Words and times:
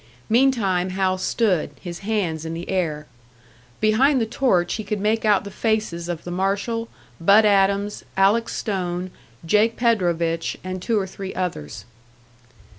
Meantime 0.29 0.89
Hal 0.89 1.19
stood, 1.19 1.69
his 1.79 1.99
hands 1.99 2.43
in 2.43 2.55
the 2.55 2.67
air. 2.71 3.05
Behind 3.79 4.19
the 4.19 4.25
torch 4.25 4.73
he 4.73 4.83
could 4.83 4.99
make 4.99 5.25
out 5.25 5.43
the 5.43 5.51
faces 5.51 6.09
of 6.09 6.23
the 6.23 6.31
marshal, 6.31 6.89
Bud 7.19 7.45
Adams, 7.45 8.03
Alec 8.17 8.49
Stone, 8.49 9.11
Jake 9.45 9.77
Predovich, 9.77 10.57
and 10.63 10.81
two 10.81 10.97
or 10.99 11.05
three 11.05 11.35
others. 11.35 11.85